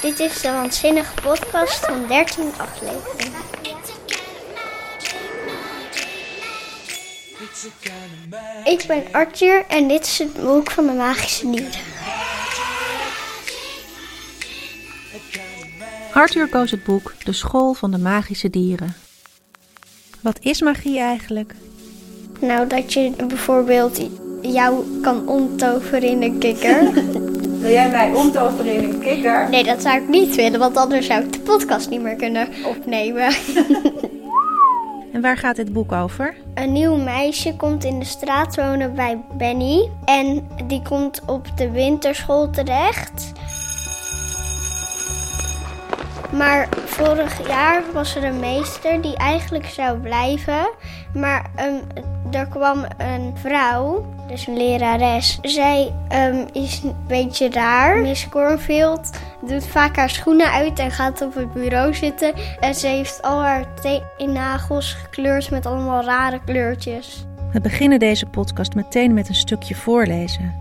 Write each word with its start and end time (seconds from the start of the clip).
Dit 0.00 0.20
is 0.20 0.40
de 0.40 0.50
Waanzinnige 0.50 1.14
Podcast 1.22 1.84
van 1.84 2.06
13 2.08 2.44
afleveringen. 2.56 3.40
Ik 8.64 8.84
ben 8.86 9.02
Arthur 9.12 9.64
en 9.68 9.88
dit 9.88 10.06
is 10.06 10.18
het 10.18 10.42
boek 10.42 10.70
van 10.70 10.86
de 10.86 10.92
magische 10.92 11.50
dieren. 11.50 11.80
Arthur 16.12 16.48
koos 16.48 16.70
het 16.70 16.84
boek 16.84 17.14
De 17.24 17.32
School 17.32 17.74
van 17.74 17.90
de 17.90 17.98
Magische 17.98 18.50
Dieren. 18.50 18.94
Wat 20.20 20.38
is 20.40 20.60
magie 20.60 20.98
eigenlijk? 20.98 21.54
Nou, 22.40 22.66
dat 22.66 22.92
je 22.92 23.12
bijvoorbeeld 23.26 24.00
jou 24.42 25.00
kan 25.02 25.28
omtoveren 25.28 26.08
in 26.08 26.22
een 26.22 26.38
kikker. 26.38 26.92
Wil 27.58 27.70
jij 27.70 27.90
mij 27.90 28.12
omtoveren 28.14 28.72
in 28.72 28.90
een 28.90 29.00
kikker? 29.00 29.48
Nee, 29.48 29.64
dat 29.64 29.82
zou 29.82 29.96
ik 29.96 30.08
niet 30.08 30.34
willen, 30.34 30.58
want 30.58 30.76
anders 30.76 31.06
zou 31.06 31.24
ik 31.24 31.32
de 31.32 31.40
podcast 31.40 31.90
niet 31.90 32.02
meer 32.02 32.16
kunnen 32.16 32.48
opnemen. 32.66 33.32
En 35.12 35.20
waar 35.20 35.36
gaat 35.36 35.56
dit 35.56 35.72
boek 35.72 35.92
over? 35.92 36.34
Een 36.54 36.72
nieuw 36.72 36.96
meisje 36.96 37.56
komt 37.56 37.84
in 37.84 37.98
de 37.98 38.04
straat 38.04 38.56
wonen 38.56 38.94
bij 38.94 39.20
Benny. 39.32 39.90
En 40.04 40.48
die 40.66 40.82
komt 40.82 41.22
op 41.26 41.46
de 41.56 41.70
winterschool 41.70 42.50
terecht. 42.50 43.32
Maar 46.32 46.68
vorig 46.84 47.48
jaar 47.48 47.82
was 47.92 48.16
er 48.16 48.24
een 48.24 48.40
meester 48.40 49.00
die 49.00 49.16
eigenlijk 49.16 49.66
zou 49.66 49.98
blijven. 49.98 50.70
Maar 51.14 51.50
ehm, 51.54 51.74
er 52.30 52.46
kwam 52.46 52.84
een 52.96 53.32
vrouw, 53.34 54.06
dus 54.26 54.46
een 54.46 54.56
lerares. 54.56 55.38
Zij 55.42 55.92
ehm, 56.08 56.46
is 56.52 56.82
een 56.82 56.94
beetje 57.06 57.50
raar. 57.50 57.96
Miss 57.96 58.28
Cornfield 58.28 59.10
doet 59.46 59.66
vaak 59.66 59.96
haar 59.96 60.10
schoenen 60.10 60.52
uit 60.52 60.78
en 60.78 60.90
gaat 60.90 61.22
op 61.22 61.34
het 61.34 61.52
bureau 61.52 61.94
zitten. 61.94 62.34
En 62.60 62.74
ze 62.74 62.86
heeft 62.86 63.22
al 63.22 63.40
haar 63.42 63.64
teennagels 63.74 64.92
gekleurd 64.92 65.50
met 65.50 65.66
allemaal 65.66 66.04
rare 66.04 66.40
kleurtjes. 66.44 67.26
We 67.52 67.60
beginnen 67.60 67.98
deze 67.98 68.26
podcast 68.26 68.74
meteen 68.74 69.14
met 69.14 69.28
een 69.28 69.34
stukje 69.34 69.74
voorlezen. 69.74 70.54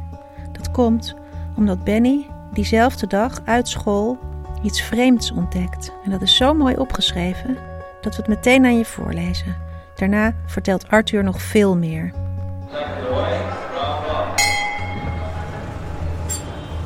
Dat 0.52 0.72
komt 0.72 1.16
omdat 1.56 1.84
Benny 1.84 2.26
diezelfde 2.54 3.08
dag 3.08 3.42
uit 3.46 3.68
school 3.68 4.18
iets 4.64 4.82
vreemds 4.82 5.32
ontdekt. 5.32 5.92
En 6.04 6.12
dat 6.12 6.22
is 6.22 6.36
zo 6.36 6.54
mooi 6.54 6.76
opgeschreven 6.76 7.58
dat 8.02 8.16
we 8.16 8.22
het 8.22 8.28
meteen 8.28 8.66
aan 8.66 8.78
je 8.78 8.86
voorlezen. 8.86 9.67
Daarna 9.98 10.34
vertelt 10.46 10.90
Arthur 10.90 11.24
nog 11.24 11.42
veel 11.42 11.76
meer. 11.76 12.14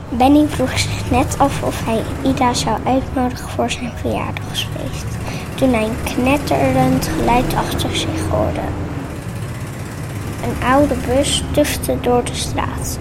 Benny 0.09 0.48
vroeg 0.48 0.80
zich 0.80 1.12
net 1.12 1.38
af 1.38 1.64
of 1.64 1.86
hij 1.86 2.03
Ida 2.31 2.53
zou 2.53 2.80
uitnodigen 2.86 3.50
voor 3.50 3.70
zijn 3.70 3.92
verjaardagsfeest. 3.92 5.06
Toen 5.56 5.73
hij 5.73 5.84
een 5.84 6.03
knetterend 6.03 7.08
geluid 7.08 7.53
achter 7.53 7.95
zich 7.95 8.28
hoorde. 8.28 8.62
Een 10.44 10.64
oude 10.64 10.96
bus 11.08 11.44
tufte 11.52 11.98
door 12.02 12.23
de 12.23 12.36
straat 12.36 13.00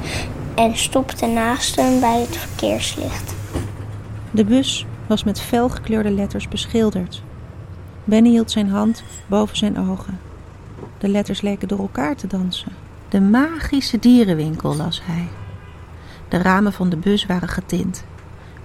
en 0.55 0.77
stopte 0.77 1.27
naast 1.27 1.77
hem 1.77 2.01
bij 2.01 2.21
het 2.21 2.37
verkeerslicht. 2.37 3.35
De 4.31 4.45
bus 4.45 4.87
was 5.07 5.25
met 5.25 5.41
felgekleurde 5.41 6.11
letters 6.11 6.49
beschilderd. 6.49 7.23
Benny 8.11 8.29
hield 8.29 8.51
zijn 8.51 8.69
hand 8.69 9.03
boven 9.27 9.57
zijn 9.57 9.79
ogen. 9.79 10.21
De 10.99 11.09
letters 11.09 11.41
leken 11.41 11.69
door 11.69 11.79
elkaar 11.79 12.17
te 12.17 12.27
dansen. 12.27 12.73
De 13.09 13.21
magische 13.21 13.99
dierenwinkel 13.99 14.77
las 14.77 15.01
hij. 15.05 15.29
De 16.29 16.37
ramen 16.37 16.73
van 16.73 16.89
de 16.89 16.97
bus 16.97 17.27
waren 17.27 17.49
getint. 17.49 18.05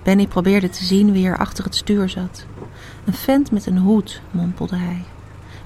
Benny 0.04 0.28
probeerde 0.28 0.70
te 0.70 0.84
zien 0.84 1.12
wie 1.12 1.28
er 1.28 1.38
achter 1.38 1.64
het 1.64 1.76
stuur 1.76 2.10
zat. 2.10 2.46
Een 3.06 3.14
vent 3.14 3.52
met 3.52 3.66
een 3.66 3.78
hoed, 3.78 4.22
mompelde 4.32 4.76
hij. 4.76 5.04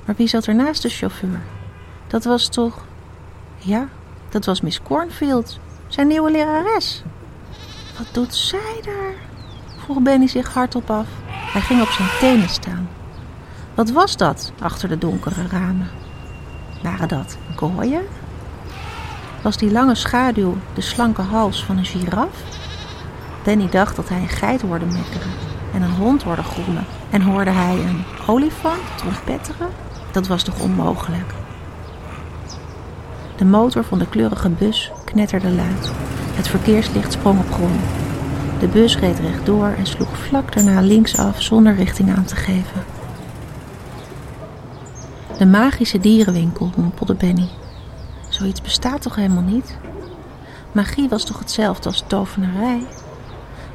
Maar 0.05 0.15
wie 0.15 0.27
zat 0.27 0.45
er 0.45 0.55
naast 0.55 0.81
de 0.81 0.89
chauffeur? 0.89 1.41
Dat 2.07 2.23
was 2.23 2.47
toch. 2.47 2.85
Ja, 3.57 3.87
dat 4.29 4.45
was 4.45 4.61
Miss 4.61 4.81
Cornfield, 4.81 5.59
zijn 5.87 6.07
nieuwe 6.07 6.31
lerares. 6.31 7.03
Wat 7.97 8.07
doet 8.11 8.35
zij 8.35 8.81
daar? 8.83 9.13
vroeg 9.77 10.01
Benny 10.01 10.27
zich 10.27 10.53
hardop 10.53 10.89
af. 10.89 11.07
Hij 11.27 11.61
ging 11.61 11.81
op 11.81 11.89
zijn 11.89 12.09
tenen 12.19 12.49
staan. 12.49 12.98
Wat 13.79 13.91
was 13.91 14.17
dat 14.17 14.51
achter 14.61 14.89
de 14.89 14.97
donkere 14.97 15.47
ramen? 15.47 15.89
Waren 16.83 17.07
dat 17.07 17.37
gooien? 17.55 18.01
Was 19.41 19.57
die 19.57 19.71
lange 19.71 19.95
schaduw 19.95 20.57
de 20.73 20.81
slanke 20.81 21.21
hals 21.21 21.65
van 21.65 21.77
een 21.77 21.85
giraf? 21.85 22.43
Benny 23.43 23.69
dacht 23.69 23.95
dat 23.95 24.09
hij 24.09 24.21
een 24.21 24.29
geit 24.29 24.61
hoorde 24.61 24.85
mekkeren 24.85 25.31
en 25.73 25.81
een 25.81 25.95
hond 25.95 26.23
hoorde 26.23 26.43
groemen. 26.43 26.85
En 27.09 27.21
hoorde 27.21 27.49
hij 27.49 27.75
een 27.75 28.03
olifant 28.27 28.81
trompetteren? 28.95 29.69
Dat 30.11 30.27
was 30.27 30.43
toch 30.43 30.59
onmogelijk? 30.59 31.33
De 33.35 33.45
motor 33.45 33.83
van 33.83 33.99
de 33.99 34.07
kleurige 34.07 34.49
bus 34.49 34.91
knetterde 35.03 35.49
luid. 35.49 35.91
Het 36.33 36.47
verkeerslicht 36.47 37.11
sprong 37.11 37.39
op 37.39 37.51
groen. 37.51 37.79
De 38.59 38.67
bus 38.67 38.97
reed 38.97 39.19
rechtdoor 39.19 39.67
en 39.77 39.85
sloeg 39.85 40.17
vlak 40.17 40.53
daarna 40.53 40.81
linksaf 40.81 41.41
zonder 41.41 41.75
richting 41.75 42.15
aan 42.15 42.25
te 42.25 42.35
geven. 42.35 42.88
De 45.39 45.45
magische 45.45 45.99
dierenwinkel, 45.99 46.69
mompelde 46.77 47.13
Benny. 47.13 47.49
Zoiets 48.29 48.61
bestaat 48.61 49.01
toch 49.01 49.15
helemaal 49.15 49.43
niet? 49.43 49.77
Magie 50.71 51.09
was 51.09 51.23
toch 51.23 51.39
hetzelfde 51.39 51.89
als 51.89 52.03
tovenarij? 52.07 52.81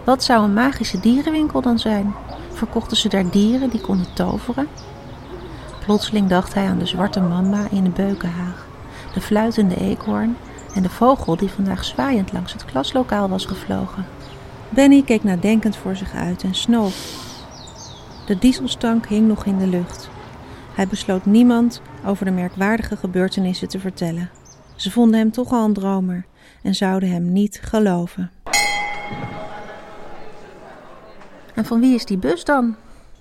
Wat 0.05 0.23
zou 0.23 0.45
een 0.45 0.53
magische 0.53 1.01
dierenwinkel 1.01 1.61
dan 1.61 1.79
zijn? 1.79 2.15
Verkochten 2.53 2.97
ze 2.97 3.09
daar 3.09 3.31
dieren 3.31 3.71
die 3.71 3.81
konden 3.81 4.07
toveren? 4.15 4.69
Plotseling 5.85 6.29
dacht 6.29 6.55
hij 6.55 6.67
aan 6.67 6.79
de 6.79 6.87
zwarte 6.87 7.21
mamba 7.21 7.67
in 7.71 7.85
de 7.85 7.91
beukenhaag, 7.91 8.67
de 9.15 9.21
fluitende 9.21 9.77
eekhoorn 9.77 10.37
en 10.75 10.83
de 10.83 10.91
vogel 10.91 11.37
die 11.37 11.51
vandaag 11.51 11.85
zwaaiend 11.85 12.33
langs 12.33 12.53
het 12.53 12.65
klaslokaal 12.65 13.29
was 13.29 13.45
gevlogen. 13.47 14.07
Benny 14.69 15.03
keek 15.03 15.25
nadenkend 15.25 15.77
voor 15.77 15.97
zich 15.97 16.15
uit 16.15 16.43
en 16.43 16.55
snoof. 16.55 17.23
De 18.27 18.39
dieselstank 18.39 19.07
hing 19.07 19.29
nog 19.29 19.45
in 19.45 19.59
de 19.59 19.67
lucht. 19.67 20.13
Hij 20.75 20.87
besloot 20.87 21.27
niemand 21.27 21.83
over 22.07 22.25
de 22.25 22.31
merkwaardige 22.31 22.97
gebeurtenissen 22.97 23.69
te 23.69 23.79
vertellen. 23.79 24.31
Ze 24.77 24.91
vonden 24.91 25.19
hem 25.19 25.31
toch 25.31 25.53
al 25.53 25.65
een 25.65 25.73
dromer 25.73 26.25
en 26.63 26.75
zouden 26.75 27.11
hem 27.11 27.33
niet 27.33 27.61
geloven. 27.63 28.31
En 31.55 31.65
van 31.65 31.81
wie 31.81 31.95
is 31.95 32.05
die 32.05 32.19
bus 32.19 32.45
dan? 32.45 32.77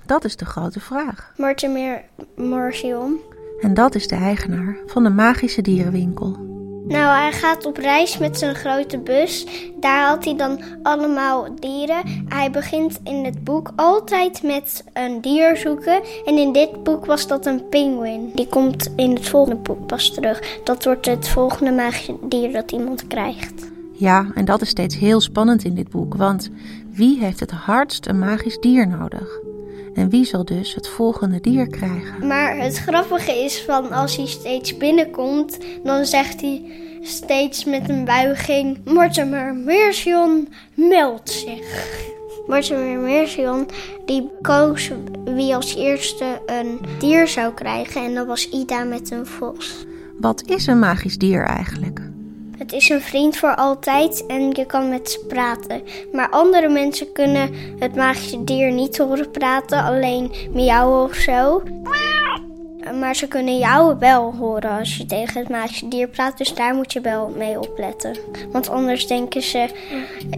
Dat 0.05 0.25
is 0.25 0.35
de 0.35 0.45
grote 0.45 0.79
vraag. 0.79 1.33
Mortimer 1.37 2.01
Morsion. 2.35 3.19
En 3.61 3.73
dat 3.73 3.95
is 3.95 4.07
de 4.07 4.15
eigenaar 4.15 4.77
van 4.85 5.03
de 5.03 5.09
magische 5.09 5.61
dierenwinkel. 5.61 6.52
Nou, 6.87 7.17
hij 7.17 7.31
gaat 7.31 7.65
op 7.65 7.77
reis 7.77 8.17
met 8.17 8.37
zijn 8.37 8.55
grote 8.55 8.97
bus. 8.97 9.45
Daar 9.79 10.01
haalt 10.01 10.25
hij 10.25 10.35
dan 10.35 10.61
allemaal 10.83 11.47
dieren. 11.59 12.25
Hij 12.27 12.51
begint 12.51 12.99
in 13.03 13.25
het 13.25 13.43
boek 13.43 13.71
altijd 13.75 14.43
met 14.43 14.83
een 14.93 15.21
dier 15.21 15.57
zoeken. 15.57 16.01
En 16.25 16.37
in 16.37 16.51
dit 16.51 16.83
boek 16.83 17.05
was 17.05 17.27
dat 17.27 17.45
een 17.45 17.69
pinguïn. 17.69 18.31
Die 18.33 18.47
komt 18.47 18.91
in 18.95 19.13
het 19.13 19.27
volgende 19.27 19.61
boek 19.61 19.87
pas 19.87 20.13
terug. 20.13 20.59
Dat 20.63 20.83
wordt 20.83 21.05
het 21.05 21.27
volgende 21.27 21.71
magische 21.71 22.15
dier 22.21 22.51
dat 22.51 22.71
iemand 22.71 23.07
krijgt. 23.07 23.71
Ja, 23.91 24.31
en 24.35 24.45
dat 24.45 24.61
is 24.61 24.69
steeds 24.69 24.97
heel 24.97 25.21
spannend 25.21 25.63
in 25.63 25.75
dit 25.75 25.89
boek. 25.89 26.15
Want 26.15 26.49
wie 26.91 27.19
heeft 27.19 27.39
het 27.39 27.51
hardst 27.51 28.07
een 28.07 28.19
magisch 28.19 28.59
dier 28.59 28.87
nodig? 28.87 29.39
En 29.93 30.09
wie 30.09 30.25
zal 30.25 30.45
dus 30.45 30.75
het 30.75 30.87
volgende 30.87 31.41
dier 31.41 31.67
krijgen? 31.67 32.27
Maar 32.27 32.57
het 32.57 32.77
grappige 32.77 33.43
is 33.43 33.61
van 33.61 33.91
als 33.91 34.15
hij 34.15 34.27
steeds 34.27 34.77
binnenkomt, 34.77 35.57
dan 35.83 36.05
zegt 36.05 36.41
hij 36.41 36.61
steeds 37.01 37.65
met 37.65 37.89
een 37.89 38.05
buiging: 38.05 38.77
Mortimer 38.85 39.55
Mercion 39.55 40.47
meldt 40.73 41.29
zich. 41.29 41.95
Mortimer 42.47 42.99
Mercion 42.99 43.67
die 44.05 44.29
koos 44.41 44.91
wie 45.25 45.55
als 45.55 45.75
eerste 45.75 46.41
een 46.45 46.79
dier 46.99 47.27
zou 47.27 47.53
krijgen 47.53 48.03
en 48.03 48.13
dat 48.13 48.27
was 48.27 48.49
Ida 48.49 48.83
met 48.83 49.11
een 49.11 49.25
vos. 49.25 49.85
Wat 50.19 50.43
is 50.45 50.67
een 50.67 50.79
magisch 50.79 51.17
dier 51.17 51.45
eigenlijk? 51.45 52.12
Het 52.63 52.73
is 52.73 52.89
een 52.89 53.01
vriend 53.01 53.37
voor 53.37 53.55
altijd 53.55 54.25
en 54.25 54.49
je 54.51 54.65
kan 54.65 54.89
met 54.89 55.11
ze 55.11 55.25
praten. 55.27 55.81
Maar 56.11 56.29
andere 56.29 56.69
mensen 56.69 57.11
kunnen 57.11 57.53
het 57.79 57.95
magische 57.95 58.43
dier 58.43 58.71
niet 58.71 58.97
horen 58.97 59.31
praten, 59.31 59.83
alleen 59.83 60.31
miauwen 60.51 61.03
of 61.03 61.15
zo. 61.15 61.63
Maar 62.99 63.15
ze 63.15 63.27
kunnen 63.27 63.57
jou 63.57 63.95
wel 63.99 64.35
horen 64.35 64.69
als 64.69 64.97
je 64.97 65.05
tegen 65.05 65.39
het 65.39 65.49
magische 65.49 65.87
dier 65.87 66.07
praat, 66.07 66.37
dus 66.37 66.53
daar 66.53 66.75
moet 66.75 66.93
je 66.93 67.01
wel 67.01 67.29
mee 67.29 67.59
opletten. 67.59 68.17
Want 68.51 68.69
anders 68.69 69.07
denken 69.07 69.41
ze, 69.41 69.69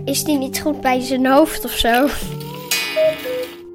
is 0.06 0.24
die 0.24 0.38
niet 0.38 0.62
goed 0.62 0.82
bij 0.82 1.02
zijn 1.02 1.26
hoofd 1.26 1.66
of 1.66 1.72
zo? 1.72 2.08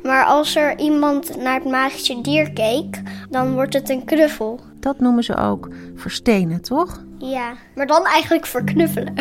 Maar 0.02 0.25
als 0.25 0.56
er 0.56 0.79
iemand 0.79 1.37
naar 1.37 1.55
het 1.55 1.64
magische 1.64 2.20
dier 2.20 2.52
keek, 2.52 3.02
dan 3.29 3.55
wordt 3.55 3.75
het 3.75 3.91
een 3.91 4.05
knuffel. 4.05 4.61
Dat 4.80 5.00
noemen 5.00 5.24
ze 5.24 5.36
ook 5.36 5.68
verstenen, 5.94 6.60
toch? 6.60 7.04
Ja, 7.18 7.52
maar 7.74 7.86
dan 7.86 8.06
eigenlijk 8.06 8.46
verknuffelen. 8.46 9.14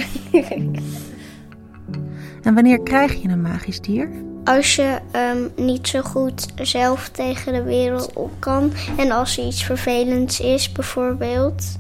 en 2.43 2.53
wanneer 2.53 2.83
krijg 2.83 3.21
je 3.21 3.29
een 3.29 3.41
magisch 3.41 3.81
dier? 3.81 4.27
als 4.49 4.75
je 4.75 4.99
ehm, 5.11 5.65
niet 5.65 5.87
zo 5.87 6.01
goed 6.01 6.47
zelf 6.55 7.09
tegen 7.09 7.53
de 7.53 7.63
wereld 7.63 8.13
op 8.13 8.31
kan. 8.39 8.73
En 8.97 9.11
als 9.11 9.37
er 9.37 9.45
iets 9.45 9.63
vervelends 9.63 10.39
is, 10.39 10.71
bijvoorbeeld. 10.71 11.77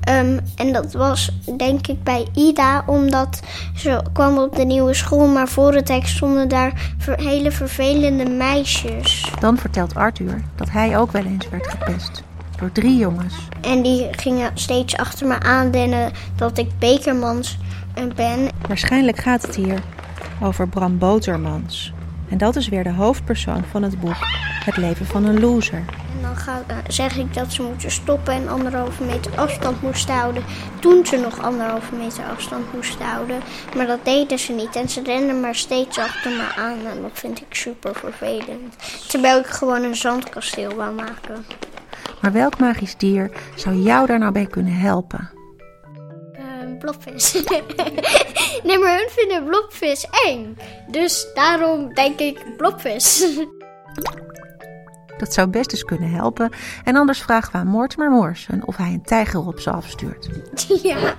Ehm, 0.00 0.38
en 0.56 0.72
dat 0.72 0.92
was 0.92 1.38
denk 1.56 1.86
ik 1.86 2.02
bij 2.02 2.26
Ida, 2.34 2.82
omdat 2.86 3.40
ze 3.74 4.02
kwam 4.12 4.38
op 4.38 4.56
de 4.56 4.64
nieuwe 4.64 4.94
school, 4.94 5.26
maar 5.26 5.48
voor 5.48 5.74
het 5.74 5.88
hek 5.88 6.06
stonden 6.06 6.48
daar 6.48 6.94
hele 7.06 7.50
vervelende 7.50 8.30
meisjes. 8.30 9.32
Dan 9.40 9.56
vertelt 9.58 9.94
Arthur 9.94 10.42
dat 10.54 10.70
hij 10.70 10.98
ook 10.98 11.12
wel 11.12 11.24
eens 11.24 11.48
werd 11.48 11.66
gepest. 11.66 12.22
Door 12.58 12.72
drie 12.72 12.96
jongens. 12.96 13.34
En 13.60 13.82
die 13.82 14.08
gingen 14.10 14.50
steeds 14.54 14.96
achter 14.96 15.26
me 15.26 15.40
aanrennen 15.40 16.12
dat 16.36 16.58
ik 16.58 16.78
bekermans 16.78 17.58
ben. 18.14 18.48
Waarschijnlijk 18.68 19.18
gaat 19.18 19.42
het 19.42 19.54
hier 19.56 19.82
over 20.42 20.68
Bram 20.68 20.98
Botermans. 20.98 21.92
En 22.28 22.38
dat 22.38 22.56
is 22.56 22.68
weer 22.68 22.84
de 22.84 22.92
hoofdpersoon 22.92 23.64
van 23.70 23.82
het 23.82 24.00
boek 24.00 24.16
Het 24.64 24.76
leven 24.76 25.06
van 25.06 25.24
een 25.24 25.40
loser. 25.40 25.84
En 26.16 26.22
dan 26.22 26.36
ga, 26.36 26.62
eh, 26.66 26.76
zeg 26.88 27.16
ik 27.16 27.34
dat 27.34 27.52
ze 27.52 27.62
moeten 27.62 27.90
stoppen 27.90 28.34
en 28.34 28.48
anderhalve 28.48 29.04
meter 29.04 29.32
afstand 29.36 29.82
moesten 29.82 30.14
houden. 30.14 30.44
Toen 30.78 31.06
ze 31.06 31.16
nog 31.16 31.42
anderhalve 31.42 31.94
meter 31.94 32.24
afstand 32.24 32.72
moesten 32.72 33.06
houden. 33.06 33.40
Maar 33.76 33.86
dat 33.86 34.04
deden 34.04 34.38
ze 34.38 34.52
niet. 34.52 34.76
En 34.76 34.88
ze 34.88 35.02
renden 35.02 35.40
maar 35.40 35.54
steeds 35.54 35.98
achter 35.98 36.30
me 36.30 36.54
aan. 36.56 36.78
En 36.94 37.02
dat 37.02 37.10
vind 37.12 37.40
ik 37.40 37.54
super 37.54 37.94
vervelend. 37.94 38.76
Terwijl 39.08 39.38
ik 39.38 39.46
gewoon 39.46 39.82
een 39.82 39.96
zandkasteel 39.96 40.74
wou 40.74 40.94
maken. 40.94 41.44
Maar 42.20 42.32
welk 42.32 42.58
magisch 42.58 42.96
dier 42.96 43.30
zou 43.54 43.76
jou 43.76 44.06
daar 44.06 44.18
nou 44.18 44.32
bij 44.32 44.46
kunnen 44.46 44.72
helpen? 44.72 45.30
Een 46.60 46.78
blobvis. 46.78 47.32
nee, 48.64 48.78
maar 48.78 48.96
hun 48.96 49.08
vinden 49.10 49.44
blobvis 49.44 50.06
eng. 50.26 50.56
Dus 50.90 51.26
daarom 51.34 51.94
denk 51.94 52.18
ik 52.18 52.56
blobvis. 52.56 53.26
Dat 55.18 55.32
zou 55.32 55.48
best 55.48 55.72
eens 55.72 55.84
kunnen 55.84 56.10
helpen. 56.10 56.50
En 56.84 56.96
anders 56.96 57.22
vragen 57.22 57.52
we 57.52 57.58
aan 57.58 57.66
Mortimer 57.66 58.10
Morsen 58.10 58.66
of 58.66 58.76
hij 58.76 58.92
een 58.92 59.02
tijger 59.02 59.46
op 59.46 59.60
ze 59.60 59.70
afstuurt. 59.70 60.28
ja. 60.82 61.14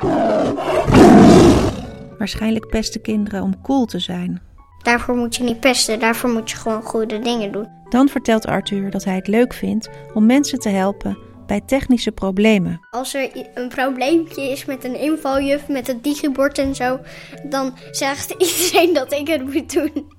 Waarschijnlijk 2.18 2.68
pesten 2.68 3.02
kinderen 3.02 3.42
om 3.42 3.62
cool 3.62 3.86
te 3.86 4.00
zijn. 4.00 4.42
Daarvoor 4.84 5.16
moet 5.16 5.36
je 5.36 5.44
niet 5.44 5.60
pesten. 5.60 6.00
Daarvoor 6.00 6.30
moet 6.30 6.52
je 6.52 6.58
gewoon 6.58 6.82
goede 6.84 7.20
dingen 7.20 7.52
doen. 7.52 7.68
Dan 7.90 8.10
vertelt 8.10 8.46
Arthur 8.46 8.90
dat 8.90 9.04
hij 9.04 9.16
het 9.16 9.28
leuk 9.28 9.54
vindt 9.54 9.90
om 10.14 10.26
mensen 10.26 10.60
te 10.60 10.70
helpen 10.70 11.18
bij 11.48 11.62
technische 11.62 12.12
problemen. 12.12 12.80
Als 12.92 13.14
er 13.14 13.50
een 13.54 13.68
probleempje 13.68 14.42
is 14.52 14.66
met 14.66 14.84
een 14.84 15.00
invaljuf, 15.00 15.68
met 15.68 15.88
het 15.88 16.04
digibord 16.04 16.58
en 16.58 16.76
zo, 16.76 17.00
dan 17.44 17.78
zegt 17.92 18.32
iedereen 18.48 18.94
dat 18.94 19.14
ik 19.14 19.28
het 19.28 19.54
moet 19.54 19.74
doen. 19.74 20.18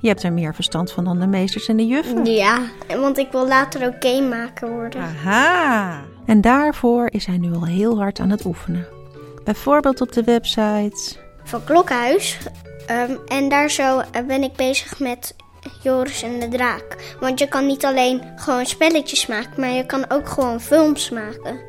Je 0.00 0.08
hebt 0.08 0.22
er 0.22 0.32
meer 0.32 0.54
verstand 0.54 0.92
van 0.92 1.04
dan 1.04 1.20
de 1.20 1.26
meesters 1.26 1.68
en 1.68 1.76
de 1.76 1.86
juffen. 1.86 2.24
Ja, 2.24 2.60
want 2.88 3.18
ik 3.18 3.32
wil 3.32 3.46
later 3.46 3.86
ook 3.86 3.94
gamemaker 3.98 4.70
worden. 4.70 5.00
Aha! 5.00 6.02
En 6.26 6.40
daarvoor 6.40 7.08
is 7.10 7.26
hij 7.26 7.38
nu 7.38 7.54
al 7.54 7.66
heel 7.66 7.98
hard 7.98 8.20
aan 8.20 8.30
het 8.30 8.44
oefenen. 8.44 8.86
Bijvoorbeeld 9.44 10.00
op 10.00 10.12
de 10.12 10.24
website. 10.24 11.16
Van 11.44 11.64
Klokhuis. 11.64 12.38
Ehm, 12.86 13.16
en 13.26 13.48
daar 13.48 13.70
zo 13.70 13.98
eh, 13.98 14.22
ben 14.26 14.42
ik 14.42 14.52
bezig 14.52 14.98
met 14.98 15.36
Joris 15.82 16.22
en 16.22 16.40
de 16.40 16.48
Draak. 16.48 17.16
Want 17.20 17.38
je 17.38 17.48
kan 17.48 17.66
niet 17.66 17.84
alleen 17.84 18.22
gewoon 18.36 18.66
spelletjes 18.66 19.26
maken, 19.26 19.60
maar 19.60 19.70
je 19.70 19.86
kan 19.86 20.10
ook 20.10 20.28
gewoon 20.28 20.60
films 20.60 21.10
maken. 21.10 21.60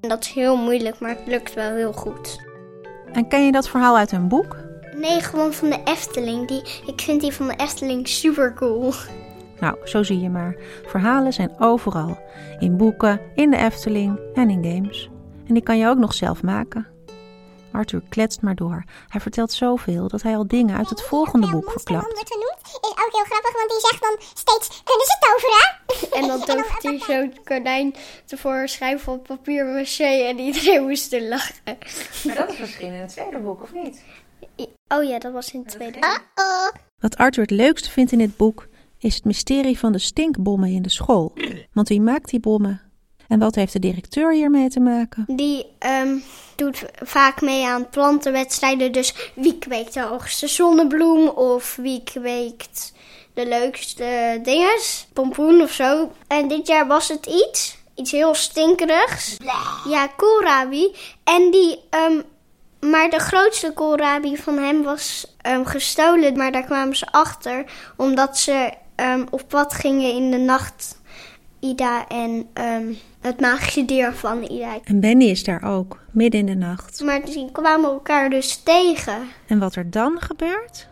En 0.00 0.08
dat 0.08 0.24
is 0.24 0.30
heel 0.30 0.56
moeilijk, 0.56 1.00
maar 1.00 1.10
het 1.10 1.26
lukt 1.26 1.54
wel 1.54 1.74
heel 1.74 1.92
goed. 1.92 2.44
En 3.12 3.28
ken 3.28 3.44
je 3.44 3.52
dat 3.52 3.68
verhaal 3.68 3.96
uit 3.96 4.12
een 4.12 4.28
boek? 4.28 4.56
Nee, 4.96 5.20
gewoon 5.20 5.52
van 5.52 5.70
de 5.70 5.80
Efteling. 5.84 6.48
Die, 6.48 6.62
ik 6.86 7.00
vind 7.00 7.20
die 7.20 7.32
van 7.32 7.46
de 7.46 7.56
Efteling 7.56 8.08
super 8.08 8.54
cool. 8.54 8.92
Nou, 9.60 9.76
zo 9.84 10.02
zie 10.02 10.20
je 10.20 10.28
maar. 10.28 10.56
Verhalen 10.86 11.32
zijn 11.32 11.54
overal. 11.58 12.18
In 12.58 12.76
boeken, 12.76 13.20
in 13.34 13.50
de 13.50 13.56
Efteling 13.56 14.20
en 14.34 14.50
in 14.50 14.64
games. 14.64 15.10
En 15.46 15.54
die 15.54 15.62
kan 15.62 15.78
je 15.78 15.88
ook 15.88 15.98
nog 15.98 16.14
zelf 16.14 16.42
maken. 16.42 16.86
Arthur 17.76 18.02
kletst 18.08 18.40
maar 18.40 18.54
door. 18.54 18.84
Hij 19.08 19.20
vertelt 19.20 19.52
zoveel 19.52 20.08
dat 20.08 20.22
hij 20.22 20.36
al 20.36 20.46
dingen 20.46 20.76
uit 20.76 20.90
het 20.90 21.02
volgende 21.02 21.50
boek 21.50 21.70
verklapt. 21.70 22.12
wordt 22.12 22.32
genoemd, 22.32 22.60
is 22.62 22.90
ook 22.90 23.12
heel 23.12 23.24
grappig, 23.24 23.52
want 23.52 23.70
die 23.70 23.80
zegt 23.80 24.00
dan 24.00 24.16
steeds, 24.18 24.82
kunnen 24.84 25.06
ze 25.06 25.16
toveren? 25.20 26.22
En 26.22 26.28
dan 26.28 26.40
tovert 26.56 26.82
hij 26.82 26.98
zo'n 26.98 27.44
konijn 27.44 27.94
tevoorschijn 28.24 29.00
van 29.00 29.22
papier 29.22 29.64
maché 29.64 30.04
en 30.28 30.38
iedereen 30.38 30.82
moest 30.82 31.12
er 31.12 31.22
lachen. 31.22 31.54
Maar 32.24 32.34
dat 32.36 32.52
is 32.52 32.58
misschien 32.58 32.92
in 32.92 33.00
het 33.00 33.10
tweede 33.10 33.38
boek, 33.38 33.62
of 33.62 33.72
niet? 33.72 34.02
Oh 34.88 35.04
ja, 35.04 35.18
dat 35.18 35.32
was 35.32 35.52
in 35.52 35.60
het 35.60 35.68
tweede. 35.68 35.98
Oh, 36.34 36.68
Wat 36.98 37.16
Arthur 37.16 37.42
het 37.42 37.50
leukste 37.50 37.90
vindt 37.90 38.12
in 38.12 38.18
dit 38.18 38.36
boek 38.36 38.68
is 38.98 39.14
het 39.14 39.24
mysterie 39.24 39.78
van 39.78 39.92
de 39.92 39.98
stinkbommen 39.98 40.70
in 40.70 40.82
de 40.82 40.90
school. 40.90 41.32
Want 41.72 41.88
wie 41.88 42.00
maakt 42.00 42.30
die 42.30 42.40
bommen? 42.40 42.85
En 43.28 43.38
wat 43.38 43.54
heeft 43.54 43.72
de 43.72 43.78
directeur 43.78 44.32
hiermee 44.32 44.68
te 44.68 44.80
maken? 44.80 45.24
Die 45.26 45.66
ehm, 45.78 46.16
doet 46.56 46.84
vaak 47.02 47.40
mee 47.40 47.66
aan 47.66 47.88
plantenwedstrijden. 47.88 48.92
Dus 48.92 49.14
wie 49.34 49.58
kweekt 49.58 49.94
de 49.94 50.00
hoogste 50.00 50.48
zonnebloem 50.48 51.28
of 51.28 51.76
wie 51.76 52.02
kweekt 52.04 52.92
de 53.34 53.46
leukste 53.46 54.40
dinges, 54.42 55.06
pompoen 55.12 55.62
of 55.62 55.70
zo. 55.70 56.12
En 56.26 56.48
dit 56.48 56.66
jaar 56.66 56.86
was 56.86 57.08
het 57.08 57.26
iets, 57.26 57.78
iets 57.94 58.10
heel 58.10 58.34
stinkerigs. 58.34 59.36
Ja, 59.88 60.06
koolrabi. 60.16 60.94
En 61.24 61.50
die, 61.50 61.80
ehm, 61.90 62.20
maar 62.80 63.10
de 63.10 63.18
grootste 63.18 63.72
koolrabi 63.72 64.36
van 64.36 64.58
hem 64.58 64.82
was 64.82 65.34
ehm, 65.40 65.64
gestolen. 65.64 66.36
Maar 66.36 66.52
daar 66.52 66.64
kwamen 66.64 66.96
ze 66.96 67.06
achter 67.10 67.64
omdat 67.96 68.38
ze 68.38 68.72
ehm, 68.94 69.24
op 69.30 69.42
pad 69.48 69.74
gingen 69.74 70.12
in 70.12 70.30
de 70.30 70.38
nacht. 70.38 70.95
Ida 71.70 72.08
en 72.08 72.46
ehm, 72.52 72.92
het 73.20 73.40
magische 73.40 73.84
dier 73.84 74.12
van 74.12 74.42
Ida. 74.42 74.78
En 74.84 75.00
Benny 75.00 75.24
is 75.24 75.44
daar 75.44 75.62
ook, 75.62 76.00
midden 76.10 76.40
in 76.40 76.46
de 76.46 76.54
nacht. 76.54 77.00
Maar 77.00 77.24
die 77.24 77.50
kwamen 77.52 77.90
elkaar 77.90 78.30
dus 78.30 78.56
tegen. 78.56 79.18
En 79.46 79.58
wat 79.58 79.74
er 79.74 79.90
dan 79.90 80.20
gebeurt? 80.20 80.88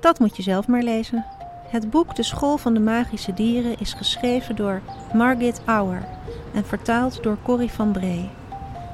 Dat 0.00 0.18
moet 0.18 0.36
je 0.36 0.42
zelf 0.42 0.66
maar 0.66 0.82
lezen. 0.82 1.24
Het 1.68 1.90
boek 1.90 2.16
De 2.16 2.22
School 2.22 2.56
van 2.56 2.74
de 2.74 2.80
Magische 2.80 3.34
Dieren 3.34 3.78
is 3.78 3.92
geschreven 3.92 4.56
door 4.56 4.80
Margit 5.12 5.60
Auer 5.64 6.06
en 6.54 6.66
vertaald 6.66 7.22
door 7.22 7.36
Corrie 7.42 7.70
van 7.70 7.92
Bree. 7.92 8.30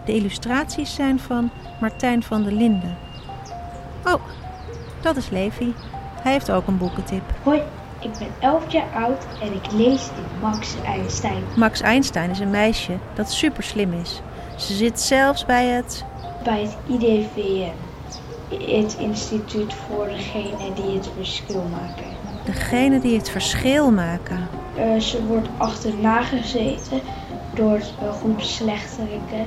De 0.05 0.15
illustraties 0.15 0.95
zijn 0.95 1.19
van 1.19 1.51
Martijn 1.81 2.23
van 2.23 2.43
der 2.43 2.53
Linden. 2.53 2.97
Oh, 4.07 4.23
dat 5.03 5.17
is 5.17 5.31
Levi. 5.31 5.75
Hij 6.23 6.33
heeft 6.33 6.51
ook 6.51 6.67
een 6.67 6.79
boekentip. 6.79 7.23
Hoi, 7.43 7.63
ik 8.01 8.11
ben 8.19 8.29
11 8.39 8.73
jaar 8.73 8.93
oud 8.95 9.27
en 9.43 9.53
ik 9.53 9.73
lees 9.73 10.07
in 10.09 10.41
Max 10.41 10.75
Einstein. 10.85 11.43
Max 11.57 11.81
Einstein 11.81 12.31
is 12.31 12.39
een 12.39 12.51
meisje 12.51 12.93
dat 13.15 13.33
super 13.33 13.63
slim 13.63 13.93
is. 13.93 14.21
Ze 14.57 14.75
zit 14.75 15.01
zelfs 15.01 15.47
bij 15.47 15.67
het. 15.67 16.05
Bij 16.45 16.61
het 16.61 16.77
IDVM, 16.87 17.71
het 18.49 18.97
instituut 18.99 19.75
voor 19.75 20.07
degene 20.07 20.73
die 20.75 20.95
het 20.95 21.11
verschil 21.17 21.65
maken. 21.71 22.19
degene 22.45 23.01
die 23.01 23.19
het 23.19 23.31
verschil 23.31 23.91
maken. 23.91 24.49
Eh, 24.77 25.01
ze 25.01 25.27
wordt 25.27 25.49
achterna 25.57 26.23
gezeten 26.23 27.01
door 27.55 27.81
een 28.03 28.13
groep 28.13 28.41
slechteriken 28.41 29.47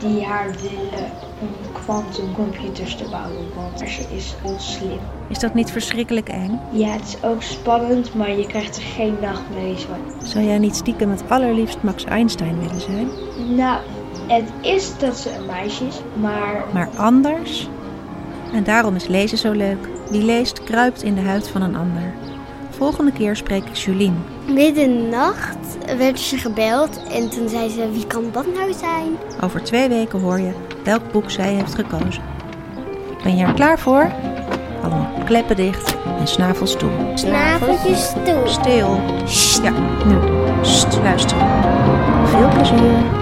die 0.00 0.24
haar 0.24 0.50
willen 0.62 1.10
om 1.40 1.48
quantumcomputers 1.72 2.96
te 2.96 3.04
bouwen, 3.10 3.44
want 3.54 3.78
ze 3.78 4.04
is 4.16 4.34
heel 4.42 4.58
slim. 4.58 4.98
Is 5.28 5.38
dat 5.38 5.54
niet 5.54 5.70
verschrikkelijk 5.70 6.28
eng? 6.28 6.60
Ja, 6.70 6.88
het 6.88 7.06
is 7.06 7.22
ook 7.22 7.42
spannend, 7.42 8.14
maar 8.14 8.30
je 8.36 8.46
krijgt 8.46 8.76
er 8.76 8.82
geen 8.82 9.16
nachtmerries 9.20 9.82
van. 9.82 10.26
Zou 10.26 10.44
jij 10.44 10.58
niet 10.58 10.76
stiekem 10.76 11.10
het 11.10 11.22
allerliefst 11.28 11.82
Max 11.82 12.04
Einstein 12.04 12.58
willen 12.58 12.80
zijn? 12.80 13.08
Nou, 13.56 13.80
het 14.26 14.52
is 14.60 14.98
dat 14.98 15.18
ze 15.18 15.34
een 15.34 15.46
meisje 15.46 15.86
is, 15.86 16.00
maar 16.20 16.64
Maar 16.72 16.88
anders? 16.96 17.68
En 18.52 18.64
daarom 18.64 18.94
is 18.94 19.06
lezen 19.06 19.38
zo 19.38 19.52
leuk. 19.52 19.88
Wie 20.10 20.22
leest, 20.22 20.62
kruipt 20.62 21.02
in 21.02 21.14
de 21.14 21.20
huid 21.20 21.48
van 21.48 21.62
een 21.62 21.76
ander. 21.76 22.14
Volgende 22.80 23.12
keer 23.12 23.36
spreek 23.36 23.64
ik 23.64 23.74
Julien. 23.74 24.24
Midden 24.46 24.84
in 24.84 24.96
de 24.96 25.16
nacht 25.16 25.96
werd 25.96 26.20
ze 26.20 26.36
gebeld 26.36 27.02
en 27.12 27.30
toen 27.30 27.48
zei 27.48 27.68
ze, 27.68 27.90
wie 27.92 28.06
kan 28.06 28.24
dat 28.32 28.46
nou 28.54 28.72
zijn? 28.72 29.16
Over 29.40 29.62
twee 29.62 29.88
weken 29.88 30.20
hoor 30.20 30.40
je 30.40 30.52
welk 30.84 31.12
boek 31.12 31.30
zij 31.30 31.52
heeft 31.54 31.74
gekozen. 31.74 32.22
Ben 33.22 33.36
je 33.36 33.44
er 33.44 33.54
klaar 33.54 33.78
voor? 33.78 34.12
Allemaal 34.82 35.12
kleppen 35.24 35.56
dicht 35.56 35.96
en 36.18 36.26
snavels 36.26 36.76
toe. 36.76 36.90
Snaveltjes 37.14 38.12
toe. 38.24 38.42
Stil. 38.44 39.00
Ja, 39.62 39.72
nu. 40.06 40.16
Sst, 40.62 40.96
luister. 41.02 41.36
Veel 42.24 42.48
plezier. 42.48 43.19